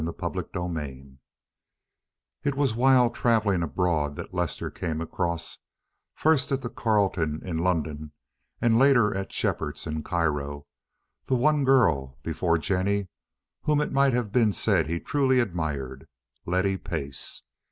CHAPTER 0.03 0.41
XLV 0.41 1.19
It 2.43 2.55
was 2.55 2.73
while 2.73 3.11
traveling 3.11 3.61
abroad 3.61 4.15
that 4.15 4.33
Lester 4.33 4.71
came 4.71 4.99
across, 4.99 5.59
first 6.15 6.51
at 6.51 6.63
the 6.63 6.71
Carlton 6.71 7.39
in 7.45 7.59
London 7.59 8.11
and 8.59 8.79
later 8.79 9.13
at 9.15 9.31
Shepheards 9.31 9.85
in 9.85 10.01
Cairo, 10.01 10.65
the 11.25 11.35
one 11.35 11.63
girl, 11.63 12.17
before 12.23 12.57
Jennie, 12.57 13.09
whom 13.61 13.79
it 13.79 13.91
might 13.91 14.13
have 14.13 14.31
been 14.31 14.53
said 14.53 14.87
he 14.87 14.99
truly 14.99 15.39
admired—Letty 15.39 16.79
Pace. 16.79 17.43